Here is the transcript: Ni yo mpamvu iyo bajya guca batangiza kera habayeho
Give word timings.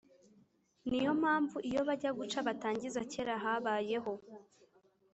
Ni 0.89 0.99
yo 1.05 1.11
mpamvu 1.21 1.57
iyo 1.69 1.81
bajya 1.87 2.11
guca 2.17 2.39
batangiza 2.47 2.99
kera 3.11 3.33
habayeho 3.43 4.13